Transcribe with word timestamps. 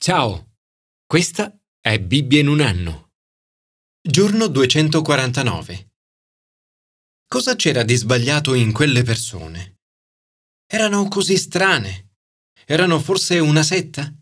Ciao, 0.00 0.52
questa 1.06 1.60
è 1.80 1.98
Bibbia 1.98 2.38
in 2.38 2.46
un 2.46 2.60
anno. 2.60 3.08
Giorno 4.00 4.46
249. 4.46 5.88
Cosa 7.26 7.56
c'era 7.56 7.82
di 7.82 7.96
sbagliato 7.96 8.54
in 8.54 8.70
quelle 8.70 9.02
persone? 9.02 9.80
Erano 10.70 11.08
così 11.08 11.36
strane. 11.36 12.12
Erano 12.64 13.00
forse 13.00 13.40
una 13.40 13.64
setta? 13.64 14.14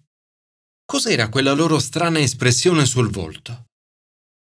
Cos'era 0.82 1.28
quella 1.28 1.52
loro 1.52 1.78
strana 1.78 2.20
espressione 2.20 2.86
sul 2.86 3.10
volto? 3.10 3.66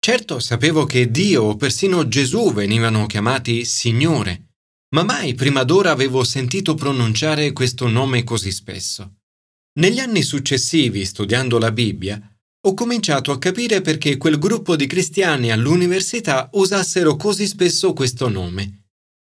Certo 0.03 0.41
sapevo 0.41 0.87
che 0.87 1.11
Dio 1.11 1.43
o 1.43 1.57
persino 1.57 2.09
Gesù 2.09 2.51
venivano 2.55 3.05
chiamati 3.05 3.67
Signore, 3.67 4.55
ma 4.95 5.05
mai 5.05 5.35
prima 5.35 5.65
d'ora 5.65 5.91
avevo 5.91 6.25
sentito 6.25 6.75
pronunciare 6.75 7.53
questo 7.53 7.89
nome 7.89 8.25
così 8.25 8.51
spesso. 8.51 9.17
Negli 9.81 9.99
anni 9.99 10.21
successivi, 10.21 11.07
studiando 11.07 11.59
la 11.59 11.73
Bibbia, 11.73 12.21
ho 12.67 12.75
cominciato 12.75 13.33
a 13.33 13.39
capire 13.39 13.81
perché 13.81 14.19
quel 14.19 14.39
gruppo 14.39 14.77
di 14.77 14.87
cristiani 14.87 15.51
all'università 15.51 16.51
usassero 16.53 17.17
così 17.17 17.47
spesso 17.47 17.95
questo 17.95 18.29
nome. 18.29 18.89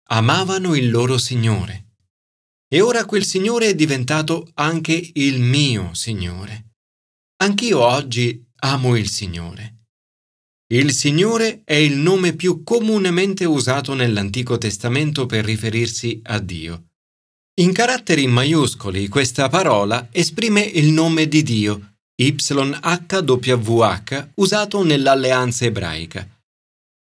Amavano 0.08 0.74
il 0.74 0.90
loro 0.90 1.18
Signore. 1.18 1.96
E 2.66 2.80
ora 2.80 3.04
quel 3.04 3.26
Signore 3.26 3.66
è 3.66 3.74
diventato 3.74 4.48
anche 4.54 5.10
il 5.12 5.38
mio 5.38 5.92
Signore. 5.92 6.76
Anch'io 7.42 7.80
oggi 7.80 8.42
amo 8.60 8.96
il 8.96 9.10
Signore. 9.10 9.80
Il 10.72 10.94
Signore 10.94 11.60
è 11.64 11.74
il 11.74 11.98
nome 11.98 12.34
più 12.34 12.62
comunemente 12.62 13.44
usato 13.44 13.92
nell'Antico 13.92 14.56
Testamento 14.56 15.26
per 15.26 15.44
riferirsi 15.44 16.22
a 16.24 16.38
Dio. 16.38 16.87
In 17.58 17.72
caratteri 17.72 18.28
maiuscoli 18.28 19.08
questa 19.08 19.48
parola 19.48 20.06
esprime 20.12 20.60
il 20.60 20.92
nome 20.92 21.26
di 21.26 21.42
Dio, 21.42 21.94
YHWH, 22.14 24.28
usato 24.34 24.84
nell'alleanza 24.84 25.64
ebraica. 25.64 26.24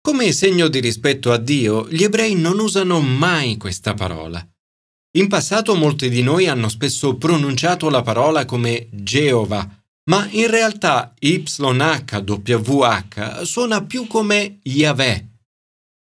Come 0.02 0.30
segno 0.32 0.68
di 0.68 0.80
rispetto 0.80 1.32
a 1.32 1.38
Dio, 1.38 1.88
gli 1.88 2.02
ebrei 2.02 2.34
non 2.34 2.58
usano 2.58 3.00
mai 3.00 3.56
questa 3.56 3.94
parola. 3.94 4.46
In 5.16 5.28
passato 5.28 5.74
molti 5.74 6.10
di 6.10 6.22
noi 6.22 6.48
hanno 6.48 6.68
spesso 6.68 7.16
pronunciato 7.16 7.88
la 7.88 8.02
parola 8.02 8.44
come 8.44 8.88
Geova, 8.90 9.66
ma 10.10 10.28
in 10.32 10.50
realtà 10.50 11.14
YHWH 11.18 13.40
suona 13.44 13.82
più 13.84 14.06
come 14.06 14.58
Yahweh. 14.64 15.31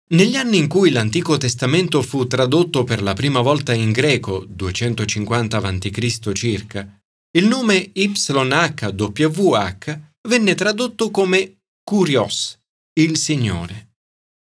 Negli 0.09 0.37
anni 0.37 0.59
in 0.59 0.69
cui 0.69 0.91
l'Antico 0.91 1.37
Testamento 1.37 2.01
fu 2.01 2.29
tradotto 2.29 2.85
per 2.85 3.03
la 3.03 3.13
prima 3.13 3.41
volta 3.41 3.75
in 3.75 3.91
greco, 3.91 4.47
250 4.49 5.57
a.C. 5.57 6.33
circa, 6.33 7.01
il 7.37 7.49
nome 7.49 7.91
YHWH 7.93 10.01
venne 10.29 10.55
tradotto 10.55 11.11
come 11.11 11.63
Curios, 11.83 12.57
il 13.01 13.17
Signore. 13.17 13.95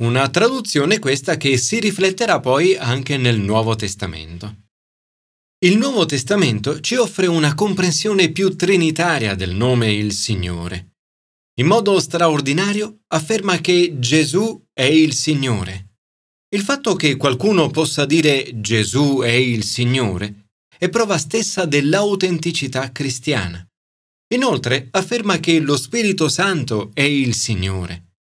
Una 0.02 0.28
traduzione 0.28 0.98
questa 0.98 1.38
che 1.38 1.56
si 1.56 1.80
rifletterà 1.80 2.38
poi 2.38 2.76
anche 2.76 3.16
nel 3.16 3.40
Nuovo 3.40 3.76
Testamento. 3.76 4.64
Il 5.64 5.78
Nuovo 5.78 6.04
Testamento 6.04 6.80
ci 6.80 6.96
offre 6.96 7.26
una 7.26 7.54
comprensione 7.54 8.30
più 8.30 8.54
trinitaria 8.56 9.34
del 9.34 9.54
nome 9.54 9.90
il 9.90 10.12
Signore. 10.12 10.96
In 11.58 11.66
modo 11.66 11.98
straordinario 11.98 13.04
afferma 13.06 13.58
che 13.62 13.94
Gesù 13.98 14.65
è 14.78 14.82
il 14.82 15.14
Signore. 15.14 15.94
Il 16.54 16.60
fatto 16.60 16.96
che 16.96 17.16
qualcuno 17.16 17.70
possa 17.70 18.04
dire 18.04 18.60
Gesù 18.60 19.20
è 19.22 19.30
il 19.30 19.64
Signore 19.64 20.50
è 20.76 20.90
prova 20.90 21.16
stessa 21.16 21.64
dell'autenticità 21.64 22.92
cristiana. 22.92 23.66
Inoltre 24.34 24.88
afferma 24.90 25.40
che 25.40 25.60
lo 25.60 25.78
Spirito 25.78 26.28
Santo 26.28 26.90
è 26.92 27.00
il 27.00 27.34
Signore. 27.34 28.16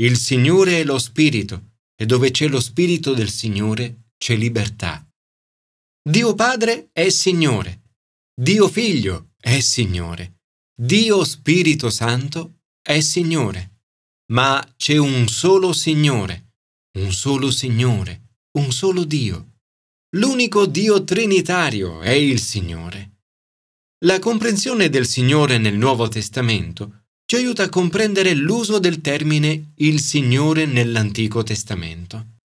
Il 0.00 0.16
Signore 0.16 0.78
è 0.78 0.84
lo 0.84 0.96
Spirito 0.96 1.72
e 1.96 2.06
dove 2.06 2.30
c'è 2.30 2.46
lo 2.46 2.60
Spirito 2.60 3.12
del 3.12 3.28
Signore 3.28 4.12
c'è 4.16 4.36
libertà. 4.36 5.04
Dio 6.08 6.34
Padre 6.36 6.90
è 6.92 7.08
Signore. 7.08 7.96
Dio 8.32 8.68
Figlio 8.68 9.30
è 9.40 9.58
Signore. 9.58 10.36
Dio 10.72 11.24
Spirito 11.24 11.90
Santo 11.90 12.60
è 12.80 13.00
Signore, 13.00 13.69
ma 14.30 14.64
c'è 14.76 14.96
un 14.96 15.28
solo 15.28 15.72
Signore, 15.72 16.52
un 16.98 17.12
solo 17.12 17.50
Signore, 17.50 18.36
un 18.58 18.70
solo 18.72 19.04
Dio. 19.04 19.54
L'unico 20.16 20.66
Dio 20.66 21.04
trinitario 21.04 22.00
è 22.00 22.12
il 22.12 22.40
Signore. 22.40 23.18
La 24.04 24.18
comprensione 24.18 24.88
del 24.88 25.06
Signore 25.06 25.58
nel 25.58 25.76
Nuovo 25.76 26.08
Testamento 26.08 27.04
ci 27.26 27.36
aiuta 27.36 27.64
a 27.64 27.68
comprendere 27.68 28.34
l'uso 28.34 28.78
del 28.78 29.00
termine 29.00 29.72
il 29.76 30.00
Signore 30.00 30.64
nell'Antico 30.64 31.42
Testamento. 31.42 32.38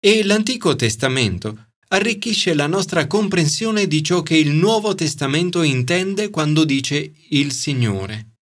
E 0.00 0.24
l'Antico 0.24 0.74
Testamento 0.76 1.70
arricchisce 1.88 2.54
la 2.54 2.66
nostra 2.66 3.06
comprensione 3.06 3.86
di 3.86 4.02
ciò 4.02 4.22
che 4.22 4.36
il 4.36 4.50
Nuovo 4.50 4.94
Testamento 4.94 5.62
intende 5.62 6.30
quando 6.30 6.64
dice 6.64 7.12
il 7.30 7.52
Signore. 7.52 8.32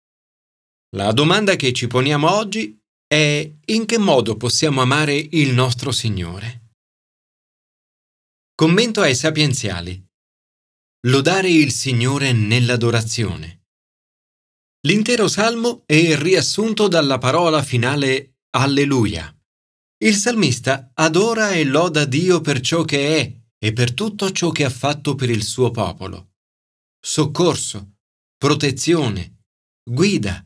La 0.97 1.13
domanda 1.13 1.57
che 1.57 1.73
ci 1.73 1.87
poniamo 1.87 2.31
oggi 2.31 2.81
è 3.13 3.59
in 3.67 3.85
che 3.85 3.99
modo 3.99 4.39
possiamo 4.39 4.81
amare 4.81 5.15
il 5.15 5.53
nostro 5.53 5.93
Signore? 5.93 6.71
Commento 8.55 9.03
ai 9.03 9.15
sapienziali. 9.15 10.03
Lodare 11.09 11.51
il 11.51 11.73
Signore 11.73 12.33
nell'adorazione. 12.33 13.67
L'intero 14.87 15.29
salmo 15.29 15.83
è 15.85 16.17
riassunto 16.17 16.89
dalla 16.89 17.19
parola 17.19 17.63
finale 17.63 18.39
Alleluia. 18.57 19.31
Il 20.03 20.15
salmista 20.15 20.93
adora 20.95 21.51
e 21.51 21.65
loda 21.65 22.07
Dio 22.07 22.41
per 22.41 22.61
ciò 22.61 22.83
che 22.83 23.19
è 23.19 23.41
e 23.59 23.73
per 23.75 23.93
tutto 23.93 24.33
ciò 24.33 24.51
che 24.53 24.65
ha 24.65 24.71
fatto 24.71 25.15
per 25.17 25.29
il 25.29 25.45
suo 25.45 25.71
popolo. 25.71 26.31
Soccorso, 26.99 27.97
protezione, 28.39 29.43
guida, 29.85 30.43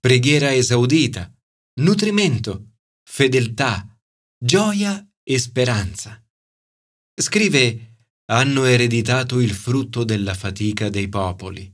preghiera 0.00 0.54
esaudita, 0.54 1.30
nutrimento, 1.80 2.74
fedeltà, 3.02 3.86
gioia 4.38 5.06
e 5.22 5.38
speranza. 5.38 6.22
Scrive 7.14 7.86
hanno 8.30 8.64
ereditato 8.64 9.40
il 9.40 9.52
frutto 9.52 10.04
della 10.04 10.34
fatica 10.34 10.88
dei 10.88 11.08
popoli. 11.08 11.70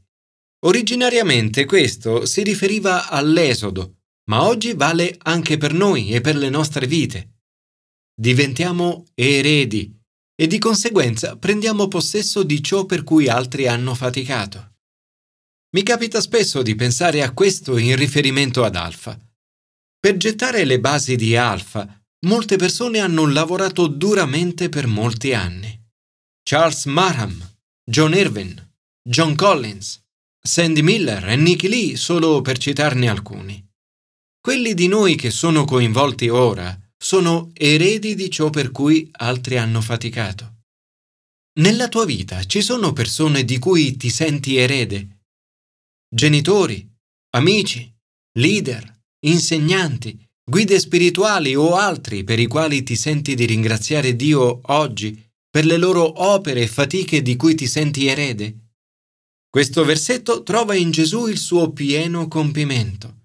Originariamente 0.65 1.67
questo 1.67 2.25
si 2.25 2.43
riferiva 2.43 3.09
all'Esodo, 3.09 3.99
ma 4.31 4.45
oggi 4.45 4.73
vale 4.73 5.17
anche 5.23 5.59
per 5.59 5.75
noi 5.75 6.13
e 6.13 6.21
per 6.21 6.37
le 6.37 6.49
nostre 6.49 6.87
vite. 6.87 7.41
Diventiamo 8.19 9.05
eredi 9.15 9.95
e 10.35 10.47
di 10.47 10.59
conseguenza 10.59 11.37
prendiamo 11.37 11.89
possesso 11.89 12.43
di 12.43 12.63
ciò 12.63 12.87
per 12.87 13.05
cui 13.05 13.29
altri 13.29 13.69
hanno 13.69 13.95
faticato. 13.95 14.77
Mi 15.75 15.83
capita 15.83 16.21
spesso 16.21 16.63
di 16.63 16.75
pensare 16.75 17.23
a 17.23 17.33
questo 17.33 17.77
in 17.77 17.97
riferimento 17.97 18.65
ad 18.65 18.77
Alfa. 18.77 19.26
Per 20.07 20.17
gettare 20.19 20.65
le 20.65 20.79
basi 20.79 21.17
di 21.17 21.35
Alfa, 21.35 22.01
molte 22.27 22.55
persone 22.55 23.01
hanno 23.01 23.27
lavorato 23.27 23.89
duramente 23.89 24.69
per 24.69 24.87
molti 24.87 25.35
anni. 25.35 25.85
Charles 26.49 26.85
Marham, 26.85 27.37
John 27.83 28.15
Irvin, 28.15 28.55
John 29.03 29.35
Collins, 29.35 30.01
Sandy 30.41 30.83
Miller 30.83 31.29
e 31.31 31.35
Nicky 31.35 31.67
Lee, 31.67 31.97
solo 31.97 32.41
per 32.41 32.57
citarne 32.57 33.09
alcuni. 33.09 33.61
Quelli 34.41 34.75
di 34.75 34.87
noi 34.87 35.17
che 35.17 35.31
sono 35.31 35.65
coinvolti 35.65 36.29
ora 36.29 36.79
sono 36.97 37.51
eredi 37.53 38.15
di 38.15 38.31
ciò 38.31 38.49
per 38.49 38.71
cui 38.71 39.09
altri 39.11 39.59
hanno 39.59 39.81
faticato. 39.81 40.59
Nella 41.59 41.89
tua 41.89 42.05
vita 42.05 42.45
ci 42.45 42.63
sono 42.63 42.93
persone 42.93 43.45
di 43.45 43.59
cui 43.59 43.97
ti 43.97 44.11
senti 44.11 44.57
erede 44.57 45.23
genitori, 46.09 46.89
amici, 47.31 47.93
leader, 48.39 48.95
insegnanti, 49.29 50.19
guide 50.49 50.79
spirituali 50.79 51.55
o 51.55 51.75
altri 51.75 52.25
per 52.25 52.39
i 52.39 52.47
quali 52.47 52.83
ti 52.83 52.97
senti 52.97 53.35
di 53.35 53.45
ringraziare 53.45 54.17
Dio 54.17 54.61
oggi 54.63 55.23
per 55.49 55.65
le 55.65 55.77
loro 55.77 56.23
opere 56.23 56.63
e 56.63 56.67
fatiche 56.67 57.23
di 57.23 57.37
cui 57.37 57.55
ti 57.55 57.67
senti 57.67 58.07
erede? 58.07 58.73
Questo 59.49 59.85
versetto 59.85 60.43
trova 60.43 60.75
in 60.75 60.91
Gesù 60.91 61.27
il 61.27 61.39
suo 61.39 61.73
pieno 61.73 62.29
compimento. 62.29 63.25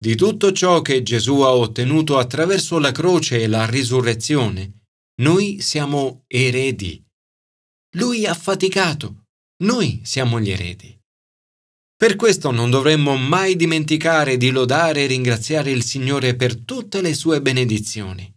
Di 0.00 0.14
tutto 0.14 0.52
ciò 0.52 0.80
che 0.80 1.02
Gesù 1.02 1.40
ha 1.40 1.52
ottenuto 1.52 2.18
attraverso 2.18 2.78
la 2.78 2.92
croce 2.92 3.42
e 3.42 3.48
la 3.48 3.66
risurrezione, 3.66 4.84
noi 5.20 5.60
siamo 5.60 6.24
eredi. 6.26 7.04
Lui 7.96 8.24
ha 8.24 8.34
faticato, 8.34 9.24
noi 9.64 10.00
siamo 10.04 10.40
gli 10.40 10.50
eredi. 10.50 10.96
Per 11.98 12.14
questo 12.14 12.52
non 12.52 12.70
dovremmo 12.70 13.16
mai 13.16 13.56
dimenticare 13.56 14.36
di 14.36 14.50
lodare 14.50 15.02
e 15.02 15.06
ringraziare 15.08 15.72
il 15.72 15.82
Signore 15.82 16.36
per 16.36 16.54
tutte 16.54 17.00
le 17.00 17.12
sue 17.12 17.42
benedizioni. 17.42 18.32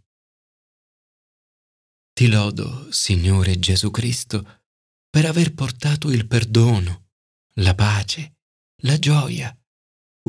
Ti 2.11 2.27
lodo, 2.27 2.91
Signore 2.91 3.59
Gesù 3.59 3.91
Cristo, 3.91 4.63
per 5.07 5.25
aver 5.25 5.53
portato 5.53 6.09
il 6.09 6.25
perdono, 6.25 7.09
la 7.57 7.75
pace, 7.75 8.37
la 8.77 8.97
gioia, 8.97 9.55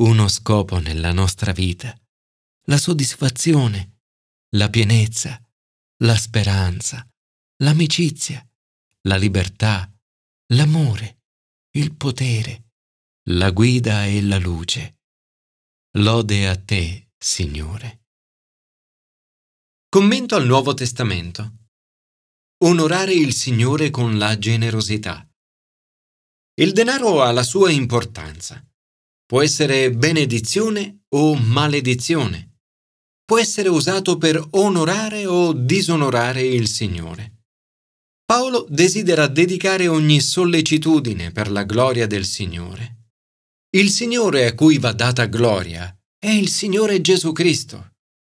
uno 0.01 0.27
scopo 0.27 0.77
nella 0.77 1.11
nostra 1.11 1.53
vita, 1.53 1.91
la 2.65 2.77
soddisfazione, 2.77 4.01
la 4.49 4.69
pienezza, 4.69 5.43
la 6.03 6.15
speranza, 6.15 7.03
l'amicizia, 7.63 8.47
la 9.07 9.15
libertà, 9.15 9.91
l'amore, 10.53 11.23
il 11.71 11.95
potere, 11.95 12.72
la 13.27 13.51
guida 13.51 14.05
e 14.05 14.21
la 14.21 14.37
luce. 14.37 14.97
Lode 15.97 16.45
a 16.45 16.57
te, 16.57 17.11
Signore. 17.17 18.01
Commento 19.87 20.35
al 20.35 20.45
Nuovo 20.45 20.73
Testamento. 20.73 21.69
Onorare 22.65 23.13
il 23.13 23.33
Signore 23.33 23.91
con 23.91 24.17
la 24.17 24.37
generosità. 24.37 25.25
Il 26.55 26.73
denaro 26.73 27.21
ha 27.21 27.31
la 27.31 27.43
sua 27.43 27.71
importanza. 27.71 28.61
Può 29.25 29.41
essere 29.41 29.93
benedizione 29.93 31.05
o 31.15 31.35
maledizione. 31.35 32.57
Può 33.23 33.39
essere 33.39 33.69
usato 33.69 34.17
per 34.17 34.45
onorare 34.51 35.25
o 35.25 35.53
disonorare 35.53 36.41
il 36.41 36.67
Signore. 36.67 37.45
Paolo 38.25 38.65
desidera 38.69 39.27
dedicare 39.27 39.87
ogni 39.87 40.19
sollecitudine 40.19 41.31
per 41.31 41.49
la 41.49 41.63
gloria 41.63 42.05
del 42.05 42.25
Signore. 42.25 43.02
Il 43.75 43.89
Signore 43.89 44.45
a 44.45 44.53
cui 44.53 44.77
va 44.77 44.91
data 44.91 45.25
gloria 45.25 45.91
è 46.19 46.29
il 46.29 46.49
Signore 46.49 47.01
Gesù 47.01 47.31
Cristo. 47.31 47.93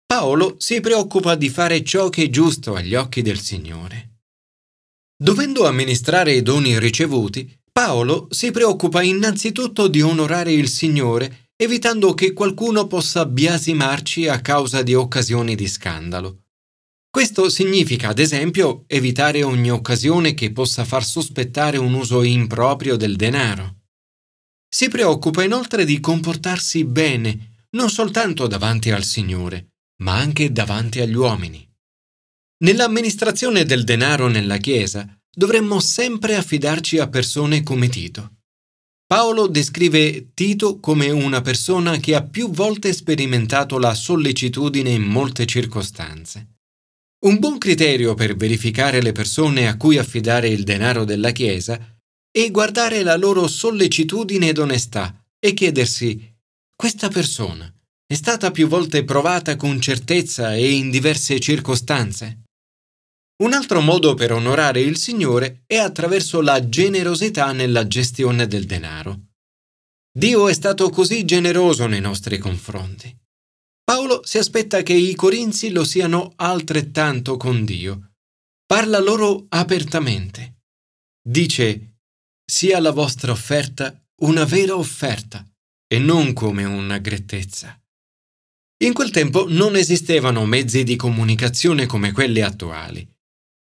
Paolo 0.06 0.58
si 0.60 0.80
preoccupa 0.80 1.34
di 1.34 1.50
fare 1.50 1.84
ciò 1.84 2.10
che 2.10 2.26
è 2.26 2.30
giusto 2.30 2.76
agli 2.76 2.94
occhi 2.94 3.24
del 3.24 3.40
Signore. 3.40 4.20
Dovendo 5.18 5.66
amministrare 5.66 6.36
i 6.36 6.44
doni 6.44 6.78
ricevuti, 6.78 7.52
Paolo 7.72 8.28
si 8.30 8.52
preoccupa 8.52 9.02
innanzitutto 9.02 9.88
di 9.88 10.04
onorare 10.04 10.54
il 10.54 10.70
Signore, 10.70 11.50
evitando 11.56 12.14
che 12.14 12.34
qualcuno 12.34 12.86
possa 12.86 13.26
biasimarci 13.26 14.28
a 14.28 14.40
causa 14.40 14.84
di 14.84 14.94
occasioni 14.94 15.56
di 15.56 15.68
scandalo. 15.68 16.44
Questo 17.10 17.50
significa, 17.50 18.10
ad 18.10 18.20
esempio, 18.20 18.84
evitare 18.86 19.42
ogni 19.42 19.72
occasione 19.72 20.36
che 20.36 20.52
possa 20.52 20.86
far 20.86 21.04
sospettare 21.04 21.78
un 21.78 21.96
uso 21.96 22.22
improprio 22.22 22.98
del 22.98 23.16
denaro. 23.16 23.78
Si 24.74 24.90
preoccupa 24.90 25.44
inoltre 25.44 25.86
di 25.86 26.00
comportarsi 26.00 26.84
bene, 26.84 27.66
non 27.76 27.92
soltanto 27.92 28.48
davanti 28.48 28.90
al 28.90 29.04
Signore, 29.04 29.74
ma 30.02 30.16
anche 30.16 30.52
davanti 30.52 31.00
agli 31.00 31.14
uomini. 31.14 31.64
Nell'amministrazione 32.64 33.66
del 33.66 33.84
denaro 33.84 34.30
nella 34.30 34.58
Chiesa 34.58 35.08
dovremmo 35.30 35.80
sempre 35.80 36.34
affidarci 36.36 36.98
a 36.98 37.08
persone 37.08 37.62
come 37.62 37.88
Tito. 37.88 38.38
Paolo 39.06 39.46
descrive 39.46 40.32
Tito 40.34 40.80
come 40.80 41.12
una 41.12 41.42
persona 41.42 41.98
che 41.98 42.16
ha 42.16 42.24
più 42.24 42.50
volte 42.50 42.94
sperimentato 42.94 43.78
la 43.78 43.94
sollecitudine 43.94 44.90
in 44.90 45.04
molte 45.04 45.46
circostanze. 45.46 46.48
Un 47.26 47.38
buon 47.38 47.60
criterio 47.60 48.16
per 48.16 48.36
verificare 48.36 49.04
le 49.04 49.12
persone 49.12 49.68
a 49.68 49.78
cui 49.78 50.00
affidare 50.00 50.48
il 50.50 50.64
denaro 50.64 51.04
della 51.04 51.30
Chiesa 51.30 51.93
è 52.36 52.50
guardare 52.50 53.04
la 53.04 53.16
loro 53.16 53.48
sollecitudine 53.48 54.48
ed 54.48 54.58
onestà 54.58 55.24
e 55.40 55.54
chiedersi 55.54 56.36
questa 56.76 57.08
persona 57.10 57.72
è 58.06 58.16
stata 58.16 58.50
più 58.50 58.68
volte 58.68 59.04
provata 59.04 59.56
con 59.56 59.80
certezza 59.80 60.56
e 60.56 60.72
in 60.72 60.90
diverse 60.90 61.40
circostanze? 61.40 62.42
Un 63.44 63.54
altro 63.54 63.82
modo 63.82 64.16
per 64.16 64.32
onorare 64.32 64.82
il 64.82 64.98
Signore 64.98 65.64
è 65.68 65.78
attraverso 65.78 66.42
la 66.42 66.68
generosità 66.68 67.52
nella 67.52 67.88
gestione 67.88 68.48
del 68.48 68.66
denaro. 68.66 69.28
Dio 70.12 70.48
è 70.48 70.54
stato 70.54 70.90
così 70.90 71.26
generoso 71.26 71.86
nei 71.88 72.02
nostri 72.02 72.38
confronti. 72.38 73.16
Paolo 73.84 74.22
si 74.26 74.38
aspetta 74.38 74.82
che 74.82 74.94
i 74.94 75.14
corinzi 75.14 75.72
lo 75.72 75.84
siano 75.84 76.34
altrettanto 76.36 77.38
con 77.38 77.64
Dio. 77.64 78.14
Parla 78.66 79.00
loro 79.00 79.46
apertamente. 79.50 80.62
Dice, 81.22 81.93
sia 82.46 82.80
la 82.80 82.92
vostra 82.92 83.32
offerta 83.32 83.98
una 84.22 84.46
vera 84.46 84.76
offerta 84.76 85.46
e 85.88 86.00
non 86.00 86.34
come 86.34 86.64
una 86.64 86.98
grettezza. 86.98 87.78
In 88.84 88.94
quel 88.94 89.12
tempo 89.12 89.46
non 89.48 89.76
esistevano 89.76 90.46
mezzi 90.46 90.84
di 90.84 90.96
comunicazione 90.96 91.86
come 91.86 92.12
quelli 92.12 92.42
attuali. 92.42 93.08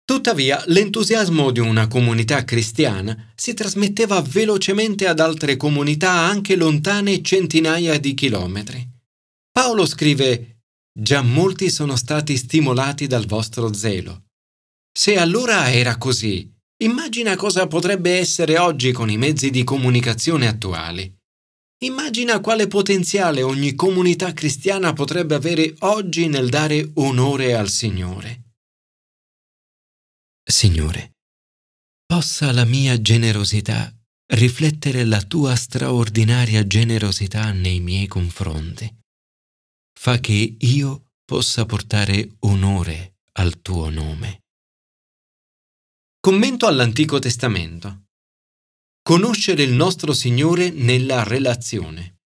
Tuttavia, 0.04 0.64
l'entusiasmo 0.68 1.52
di 1.52 1.60
una 1.60 1.88
comunità 1.88 2.44
cristiana 2.44 3.32
si 3.36 3.54
trasmetteva 3.54 4.22
velocemente 4.22 5.08
ad 5.08 5.20
altre 5.20 5.58
comunità 5.58 6.12
anche 6.12 6.56
lontane 6.56 7.22
centinaia 7.24 8.00
di 8.00 8.14
chilometri. 8.14 8.88
Paolo 9.52 9.86
scrive, 9.86 10.56
Già 10.98 11.22
molti 11.22 11.70
sono 11.70 11.98
stati 11.98 12.38
stimolati 12.38 13.06
dal 13.06 13.26
vostro 13.26 13.74
zelo. 13.74 14.28
Se 14.98 15.18
allora 15.18 15.70
era 15.70 15.98
così, 15.98 16.50
immagina 16.83 17.36
cosa 17.36 17.68
potrebbe 17.68 18.18
essere 18.18 18.57
oggi 18.57 18.92
con 18.92 19.10
i 19.10 19.18
mezzi 19.18 19.50
di 19.50 19.63
comunicazione 19.63 20.48
attuali. 20.48 21.13
Immagina 21.83 22.39
quale 22.39 22.68
potenziale 22.68 23.44
ogni 23.44 23.75
comunità 23.75 24.33
cristiana 24.33 24.94
potrebbe 24.94 25.36
avere 25.36 25.74
oggi 25.80 26.27
nel 26.27 26.50
dare 26.50 26.92
onore 26.95 27.56
al 27.56 27.69
Signore. 27.69 28.44
Signore, 30.44 31.16
possa 32.06 32.51
la 32.51 32.66
mia 32.66 33.01
generosità 33.01 33.94
riflettere 34.33 35.04
la 35.04 35.22
tua 35.22 35.56
straordinaria 35.56 36.66
generosità 36.66 37.51
nei 37.51 37.80
miei 37.80 38.07
confronti 38.07 39.04
fa 40.06 40.19
che 40.19 40.56
io 40.60 41.13
possa 41.25 41.66
portare 41.66 42.36
onore 42.42 43.16
al 43.33 43.60
tuo 43.62 43.89
nome. 43.89 44.44
Commento 46.25 46.66
all'Antico 46.66 47.19
Testamento. 47.19 48.06
Conoscere 49.04 49.62
il 49.62 49.74
nostro 49.74 50.12
Signore 50.12 50.72
nella 50.72 51.22
relazione. 51.22 52.22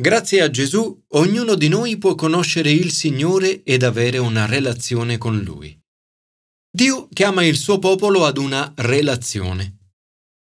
Grazie 0.00 0.42
a 0.42 0.48
Gesù, 0.48 0.96
ognuno 1.14 1.56
di 1.56 1.66
noi 1.66 1.98
può 1.98 2.14
conoscere 2.14 2.70
il 2.70 2.92
Signore 2.92 3.64
ed 3.64 3.82
avere 3.82 4.18
una 4.18 4.46
relazione 4.46 5.18
con 5.18 5.40
Lui. 5.40 5.76
Dio 6.70 7.08
chiama 7.12 7.44
il 7.44 7.56
suo 7.56 7.80
popolo 7.80 8.24
ad 8.24 8.38
una 8.38 8.72
relazione. 8.76 9.78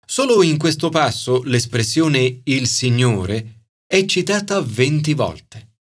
Solo 0.06 0.42
in 0.42 0.56
questo 0.56 0.88
passo 0.88 1.42
l'espressione 1.42 2.40
il 2.44 2.66
Signore 2.68 3.66
è 3.86 4.02
citata 4.06 4.62
venti 4.62 5.12
volte. 5.12 5.73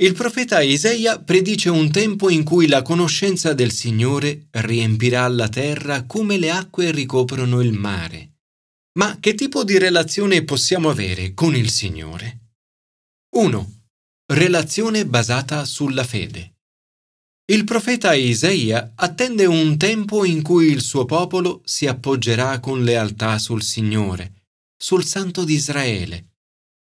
Il 0.00 0.14
profeta 0.14 0.62
Isaia 0.62 1.20
predice 1.20 1.68
un 1.68 1.90
tempo 1.90 2.30
in 2.30 2.42
cui 2.42 2.66
la 2.68 2.80
conoscenza 2.80 3.52
del 3.52 3.70
Signore 3.70 4.46
riempirà 4.52 5.28
la 5.28 5.50
terra 5.50 6.04
come 6.04 6.38
le 6.38 6.50
acque 6.50 6.90
ricoprono 6.90 7.60
il 7.60 7.72
mare. 7.72 8.36
Ma 8.98 9.18
che 9.20 9.34
tipo 9.34 9.62
di 9.62 9.76
relazione 9.76 10.42
possiamo 10.42 10.88
avere 10.88 11.34
con 11.34 11.54
il 11.54 11.68
Signore? 11.68 12.54
1. 13.36 13.72
Relazione 14.32 15.04
basata 15.04 15.66
sulla 15.66 16.04
fede. 16.04 16.54
Il 17.52 17.64
profeta 17.64 18.14
Isaia 18.14 18.92
attende 18.94 19.44
un 19.44 19.76
tempo 19.76 20.24
in 20.24 20.40
cui 20.40 20.68
il 20.68 20.80
suo 20.80 21.04
popolo 21.04 21.60
si 21.66 21.86
appoggerà 21.86 22.58
con 22.58 22.82
lealtà 22.82 23.38
sul 23.38 23.62
Signore, 23.62 24.44
sul 24.78 25.04
Santo 25.04 25.44
di 25.44 25.52
Israele. 25.52 26.36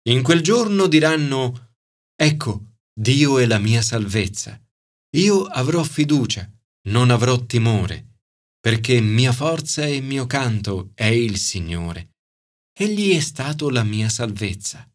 In 0.09 0.21
quel 0.21 0.41
giorno 0.41 0.87
diranno, 0.87 1.69
Ecco, 2.17 2.74
Dio 2.97 3.39
è 3.39 3.45
la 3.45 3.59
mia 3.59 3.81
salvezza. 3.81 4.57
Io 5.17 5.43
avrò 5.43 5.83
fiducia, 5.83 6.49
non 6.87 7.09
avrò 7.09 7.45
timore, 7.45 8.19
perché 8.57 9.01
mia 9.01 9.33
forza 9.33 9.85
e 9.85 9.99
mio 9.99 10.25
canto 10.27 10.91
è 10.93 11.07
il 11.07 11.37
Signore. 11.37 12.11
Egli 12.73 13.13
è 13.13 13.19
stato 13.19 13.69
la 13.69 13.83
mia 13.83 14.07
salvezza. 14.07 14.89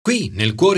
Qui, 0.00 0.30
nel 0.30 0.56
cuore 0.56 0.72